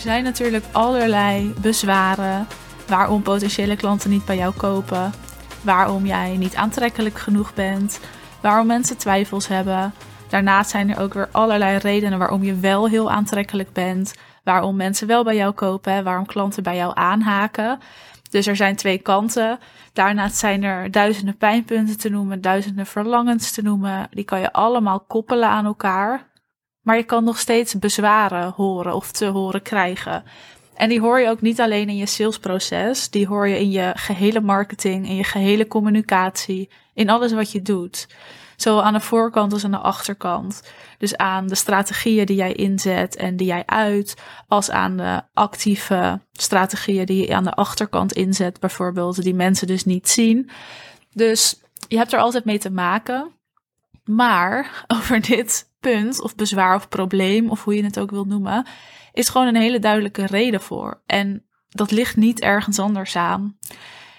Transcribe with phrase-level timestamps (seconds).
[0.00, 2.46] zijn natuurlijk allerlei bezwaren
[2.86, 5.12] waarom potentiële klanten niet bij jou kopen,
[5.62, 8.00] waarom jij niet aantrekkelijk genoeg bent,
[8.40, 9.92] waarom mensen twijfels hebben.
[10.28, 14.14] Daarnaast zijn er ook weer allerlei redenen waarom je wel heel aantrekkelijk bent,
[14.44, 17.78] waarom mensen wel bij jou kopen, waarom klanten bij jou aanhaken.
[18.30, 19.58] Dus er zijn twee kanten.
[19.92, 24.08] Daarnaast zijn er duizenden pijnpunten te noemen, duizenden verlangens te noemen.
[24.10, 26.29] Die kan je allemaal koppelen aan elkaar.
[26.90, 30.24] Maar je kan nog steeds bezwaren horen of te horen krijgen.
[30.74, 33.92] En die hoor je ook niet alleen in je salesproces, die hoor je in je
[33.94, 38.08] gehele marketing, in je gehele communicatie, in alles wat je doet.
[38.56, 40.62] Zowel aan de voorkant als aan de achterkant.
[40.98, 44.14] Dus aan de strategieën die jij inzet en die jij uit,
[44.48, 49.84] als aan de actieve strategieën die je aan de achterkant inzet, bijvoorbeeld, die mensen dus
[49.84, 50.50] niet zien.
[51.12, 53.30] Dus je hebt er altijd mee te maken.
[54.04, 58.66] Maar over dit punt, of bezwaar of probleem, of hoe je het ook wil noemen,
[59.12, 61.02] is gewoon een hele duidelijke reden voor.
[61.06, 63.58] En dat ligt niet ergens anders aan.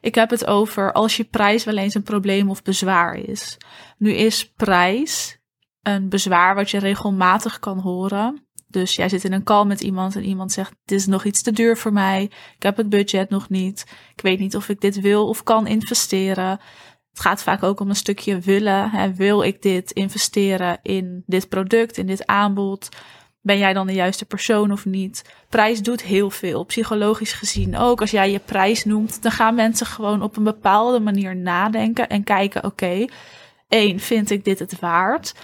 [0.00, 3.56] Ik heb het over als je prijs wel eens een probleem of bezwaar is.
[3.98, 5.38] Nu is prijs
[5.82, 8.46] een bezwaar wat je regelmatig kan horen.
[8.68, 11.42] Dus jij zit in een call met iemand en iemand zegt: Dit is nog iets
[11.42, 12.22] te duur voor mij.
[12.56, 13.86] Ik heb het budget nog niet.
[14.14, 16.60] Ik weet niet of ik dit wil of kan investeren.
[17.16, 18.90] Het gaat vaak ook om een stukje willen.
[18.90, 19.14] Hè.
[19.14, 22.88] Wil ik dit investeren in dit product, in dit aanbod?
[23.42, 25.24] Ben jij dan de juiste persoon of niet?
[25.48, 28.00] Prijs doet heel veel, psychologisch gezien ook.
[28.00, 32.24] Als jij je prijs noemt, dan gaan mensen gewoon op een bepaalde manier nadenken en
[32.24, 33.04] kijken: oké,
[33.68, 35.34] één, vind ik dit het waard?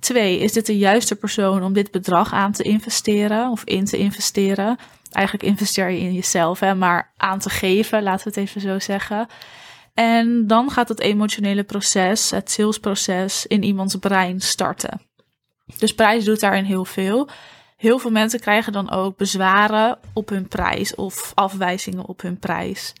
[0.00, 3.96] Twee, is dit de juiste persoon om dit bedrag aan te investeren of in te
[3.96, 4.76] investeren?
[5.12, 8.78] Eigenlijk investeer je in jezelf, hè, maar aan te geven, laten we het even zo
[8.78, 9.28] zeggen.
[9.96, 15.00] En dan gaat het emotionele proces, het salesproces, in iemands brein starten.
[15.78, 17.28] Dus prijs doet daarin heel veel.
[17.76, 22.92] Heel veel mensen krijgen dan ook bezwaren op hun prijs of afwijzingen op hun prijs.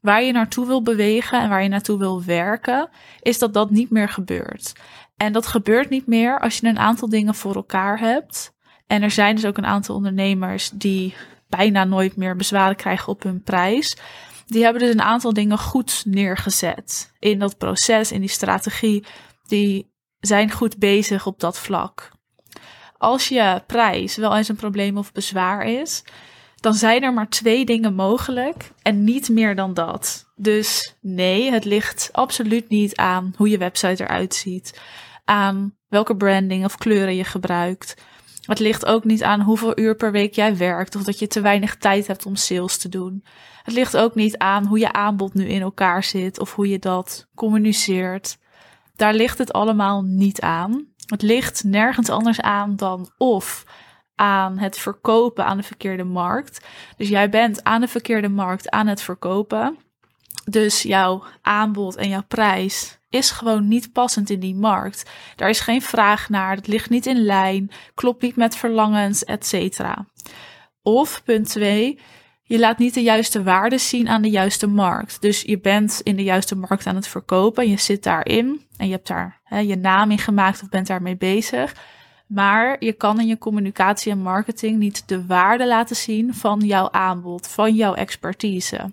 [0.00, 2.88] Waar je naartoe wil bewegen en waar je naartoe wil werken,
[3.20, 4.72] is dat dat niet meer gebeurt.
[5.16, 8.52] En dat gebeurt niet meer als je een aantal dingen voor elkaar hebt.
[8.86, 11.14] En er zijn dus ook een aantal ondernemers die
[11.48, 13.96] bijna nooit meer bezwaren krijgen op hun prijs.
[14.48, 19.04] Die hebben dus een aantal dingen goed neergezet in dat proces, in die strategie.
[19.46, 22.10] Die zijn goed bezig op dat vlak.
[22.96, 26.04] Als je prijs wel eens een probleem of bezwaar is,
[26.60, 30.32] dan zijn er maar twee dingen mogelijk en niet meer dan dat.
[30.36, 34.80] Dus nee, het ligt absoluut niet aan hoe je website eruit ziet,
[35.24, 37.94] aan welke branding of kleuren je gebruikt.
[38.48, 41.40] Het ligt ook niet aan hoeveel uur per week jij werkt of dat je te
[41.40, 43.24] weinig tijd hebt om sales te doen.
[43.62, 46.78] Het ligt ook niet aan hoe je aanbod nu in elkaar zit of hoe je
[46.78, 48.38] dat communiceert.
[48.96, 50.86] Daar ligt het allemaal niet aan.
[51.06, 53.64] Het ligt nergens anders aan dan of
[54.14, 56.66] aan het verkopen aan de verkeerde markt.
[56.96, 59.78] Dus jij bent aan de verkeerde markt aan het verkopen.
[60.50, 65.10] Dus jouw aanbod en jouw prijs is gewoon niet passend in die markt.
[65.36, 69.80] Daar is geen vraag naar, het ligt niet in lijn, klopt niet met verlangens, etc.
[70.82, 71.98] Of punt 2,
[72.42, 75.20] je laat niet de juiste waarde zien aan de juiste markt.
[75.20, 78.92] Dus je bent in de juiste markt aan het verkopen, je zit daarin en je
[78.92, 81.74] hebt daar hè, je naam in gemaakt of bent daarmee bezig.
[82.26, 86.90] Maar je kan in je communicatie en marketing niet de waarde laten zien van jouw
[86.90, 88.92] aanbod, van jouw expertise.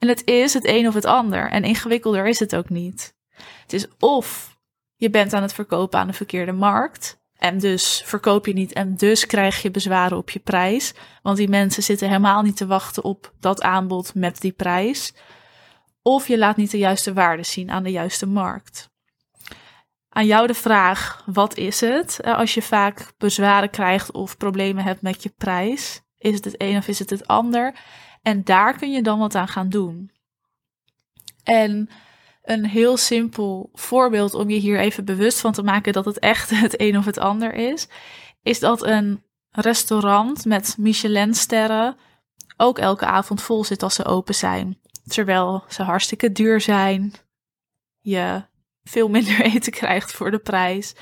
[0.00, 1.50] En het is het een of het ander.
[1.50, 3.14] En ingewikkelder is het ook niet.
[3.62, 4.58] Het is of
[4.96, 7.18] je bent aan het verkopen aan de verkeerde markt.
[7.36, 10.94] En dus verkoop je niet en dus krijg je bezwaren op je prijs.
[11.22, 15.14] Want die mensen zitten helemaal niet te wachten op dat aanbod met die prijs.
[16.02, 18.90] Of je laat niet de juiste waarde zien aan de juiste markt.
[20.08, 22.20] Aan jou de vraag: wat is het?
[22.20, 26.54] Eh, als je vaak bezwaren krijgt of problemen hebt met je prijs, is het het
[26.58, 27.74] een of is het het ander?
[28.22, 30.10] En daar kun je dan wat aan gaan doen.
[31.42, 31.88] En
[32.42, 36.50] een heel simpel voorbeeld om je hier even bewust van te maken dat het echt
[36.60, 37.88] het een of het ander is,
[38.42, 41.96] is dat een restaurant met Michelin-sterren
[42.56, 44.78] ook elke avond vol zit als ze open zijn.
[45.06, 47.12] Terwijl ze hartstikke duur zijn.
[48.00, 48.42] Je
[48.84, 50.94] veel minder eten krijgt voor de prijs.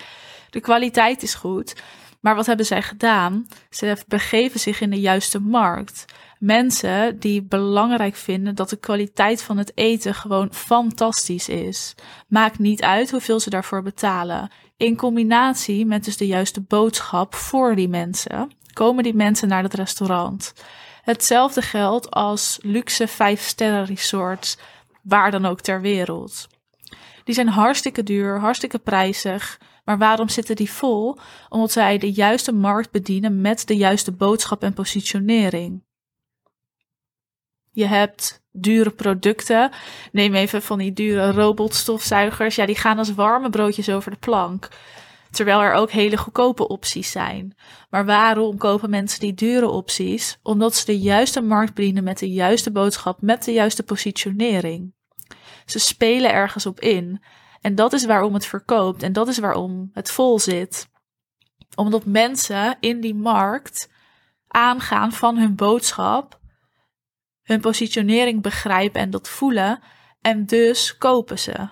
[0.50, 1.82] De kwaliteit is goed.
[2.20, 3.46] Maar wat hebben zij gedaan?
[3.70, 6.04] Ze begeven zich in de juiste markt.
[6.38, 11.94] Mensen die belangrijk vinden dat de kwaliteit van het eten gewoon fantastisch is.
[12.28, 14.50] Maakt niet uit hoeveel ze daarvoor betalen.
[14.76, 19.74] In combinatie met dus de juiste boodschap voor die mensen, komen die mensen naar het
[19.74, 20.52] restaurant.
[21.02, 24.58] Hetzelfde geldt als luxe 5-sterren resorts,
[25.02, 26.46] waar dan ook ter wereld.
[27.24, 31.18] Die zijn hartstikke duur, hartstikke prijzig, Maar waarom zitten die vol?
[31.48, 35.82] Omdat zij de juiste markt bedienen met de juiste boodschap en positionering.
[37.72, 39.70] Je hebt dure producten.
[40.12, 42.54] Neem even van die dure robotstofzuigers.
[42.54, 44.68] Ja, die gaan als warme broodjes over de plank.
[45.30, 47.56] Terwijl er ook hele goedkope opties zijn.
[47.90, 50.38] Maar waarom kopen mensen die dure opties?
[50.42, 54.92] Omdat ze de juiste markt bedienen met de juiste boodschap, met de juiste positionering.
[55.66, 57.22] Ze spelen ergens op in.
[57.60, 60.88] En dat is waarom het verkoopt en dat is waarom het vol zit.
[61.74, 63.90] Omdat mensen in die markt
[64.48, 66.40] aangaan van hun boodschap,
[67.48, 69.80] hun positionering begrijpen en dat voelen
[70.20, 71.68] en dus kopen ze.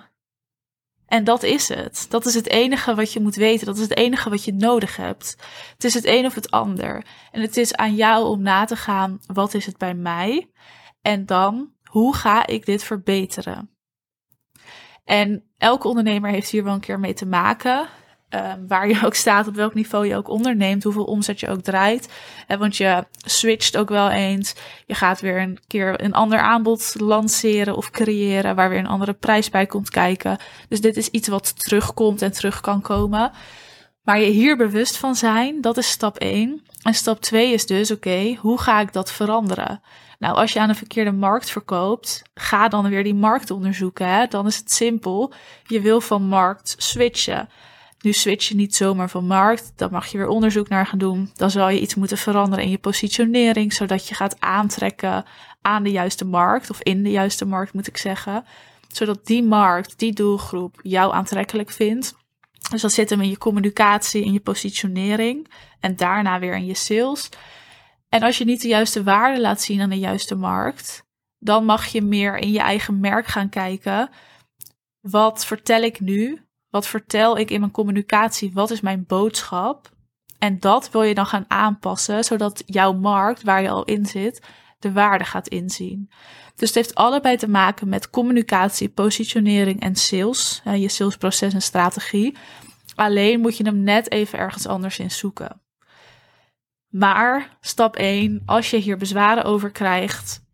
[1.07, 2.07] En dat is het.
[2.09, 3.67] Dat is het enige wat je moet weten.
[3.67, 5.37] Dat is het enige wat je nodig hebt.
[5.73, 7.05] Het is het een of het ander.
[7.33, 10.51] En het is aan jou om na te gaan: wat is het bij mij?
[11.01, 13.71] En dan, hoe ga ik dit verbeteren?
[15.05, 17.89] En elke ondernemer heeft hier wel een keer mee te maken.
[18.29, 21.61] Ehm, waar je ook staat, op welk niveau je ook onderneemt, hoeveel omzet je ook
[21.61, 22.09] draait.
[22.59, 24.55] Want je switcht ook wel eens.
[24.87, 29.13] Je gaat weer een keer een ander aanbod lanceren of creëren, waar weer een andere
[29.13, 30.39] prijs bij komt kijken.
[30.69, 33.31] Dus dit is iets wat terugkomt en terug kan komen.
[34.03, 36.63] Maar je hier bewust van zijn, dat is stap 1.
[36.83, 39.81] En stap 2 is dus, oké, hoe ga ik dat veranderen?
[40.19, 44.09] Nou, als je aan een verkeerde markt verkoopt, ga dan weer die markt onderzoeken.
[44.09, 44.27] Hè?
[44.27, 45.33] Dan is het simpel.
[45.67, 47.49] Je wil van markt switchen.
[48.07, 49.73] Nu switch je niet zomaar van markt.
[49.77, 51.31] Dan mag je weer onderzoek naar gaan doen.
[51.35, 55.25] Dan zal je iets moeten veranderen in je positionering, zodat je gaat aantrekken
[55.61, 58.45] aan de juiste markt, of in de juiste markt moet ik zeggen.
[58.89, 62.15] Zodat die markt, die doelgroep jou aantrekkelijk vindt.
[62.71, 65.49] Dus dat zit hem in je communicatie, in je positionering
[65.81, 67.29] en daarna weer in je sales.
[68.09, 71.05] En als je niet de juiste waarde laat zien aan de juiste markt,
[71.39, 74.11] dan mag je meer in je eigen merk gaan kijken.
[75.01, 76.46] Wat vertel ik nu?
[76.77, 78.51] Wat vertel ik in mijn communicatie?
[78.55, 79.91] Wat is mijn boodschap?
[80.39, 84.47] En dat wil je dan gaan aanpassen, zodat jouw markt, waar je al in zit,
[84.79, 86.11] de waarde gaat inzien.
[86.55, 90.63] Dus het heeft allebei te maken met communicatie, positionering en sales.
[90.65, 92.37] Je salesproces en strategie.
[92.95, 95.61] Alleen moet je hem net even ergens anders in zoeken.
[96.89, 100.46] Maar stap 1, als je hier bezwaren over krijgt,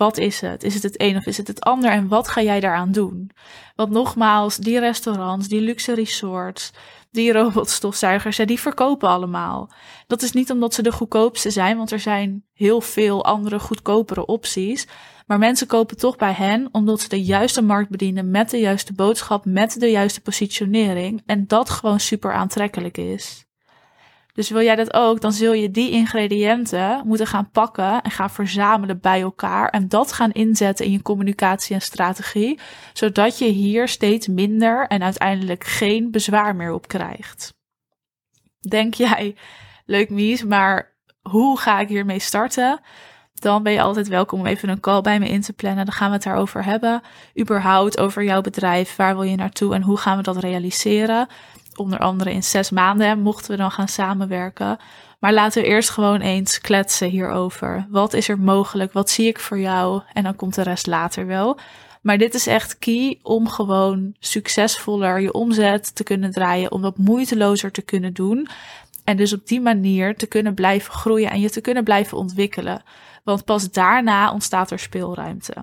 [0.00, 0.64] wat is het?
[0.64, 1.90] Is het het een of is het het ander?
[1.90, 3.30] En wat ga jij daaraan doen?
[3.74, 6.72] Want nogmaals, die restaurants, die luxe resorts,
[7.10, 9.70] die robotstofzuigers, ja, die verkopen allemaal.
[10.06, 14.26] Dat is niet omdat ze de goedkoopste zijn, want er zijn heel veel andere goedkopere
[14.26, 14.86] opties.
[15.26, 18.92] Maar mensen kopen toch bij hen omdat ze de juiste markt bedienen met de juiste
[18.92, 21.22] boodschap, met de juiste positionering.
[21.26, 23.44] En dat gewoon super aantrekkelijk is.
[24.32, 28.30] Dus wil jij dat ook, dan zul je die ingrediënten moeten gaan pakken en gaan
[28.30, 29.68] verzamelen bij elkaar.
[29.68, 32.58] En dat gaan inzetten in je communicatie en strategie.
[32.92, 37.54] Zodat je hier steeds minder en uiteindelijk geen bezwaar meer op krijgt.
[38.68, 39.36] Denk jij,
[39.86, 42.80] leuk Mies, maar hoe ga ik hiermee starten?
[43.40, 45.84] Dan ben je altijd welkom om even een call bij me in te plannen.
[45.84, 47.02] Dan gaan we het daarover hebben.
[47.40, 48.96] Überhaupt over jouw bedrijf.
[48.96, 51.28] Waar wil je naartoe en hoe gaan we dat realiseren?
[51.80, 54.78] Onder andere in zes maanden mochten we dan gaan samenwerken.
[55.18, 57.86] Maar laten we eerst gewoon eens kletsen hierover.
[57.90, 58.92] Wat is er mogelijk?
[58.92, 60.02] Wat zie ik voor jou?
[60.12, 61.58] En dan komt de rest later wel.
[62.02, 66.98] Maar dit is echt key om gewoon succesvoller je omzet te kunnen draaien, om dat
[66.98, 68.48] moeitelozer te kunnen doen.
[69.04, 72.82] En dus op die manier te kunnen blijven groeien en je te kunnen blijven ontwikkelen.
[73.24, 75.54] Want pas daarna ontstaat er speelruimte.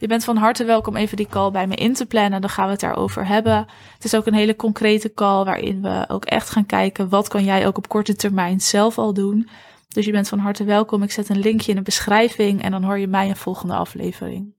[0.00, 2.40] Je bent van harte welkom even die call bij me in te plannen.
[2.40, 3.66] Dan gaan we het daarover hebben.
[3.94, 7.44] Het is ook een hele concrete call waarin we ook echt gaan kijken wat kan
[7.44, 9.48] jij ook op korte termijn zelf al doen.
[9.88, 11.02] Dus je bent van harte welkom.
[11.02, 14.54] Ik zet een linkje in de beschrijving en dan hoor je mij een volgende aflevering.